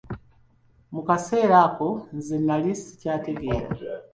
Mu 0.93 1.01
kaseera 1.07 1.57
ako, 1.67 1.87
nze 2.17 2.37
nali 2.45 2.71
sikyategeera. 2.81 3.67